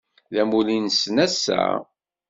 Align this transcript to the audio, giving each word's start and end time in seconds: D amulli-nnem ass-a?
D 0.33 0.35
amulli-nnem 0.41 1.15
ass-a? 1.25 1.61